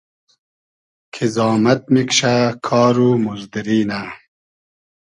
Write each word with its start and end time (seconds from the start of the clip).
کی 1.13 1.25
زامئد 1.35 1.81
میکشۂ، 1.93 2.35
کار 2.67 2.95
و 3.05 3.09
موزدوری 3.23 3.79
نۂ 3.89 4.01